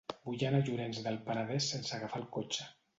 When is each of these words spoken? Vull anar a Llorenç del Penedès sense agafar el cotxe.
Vull 0.29 0.45
anar 0.47 0.61
a 0.61 0.65
Llorenç 0.71 1.03
del 1.09 1.21
Penedès 1.29 1.71
sense 1.77 1.97
agafar 2.01 2.25
el 2.27 2.31
cotxe. 2.41 2.73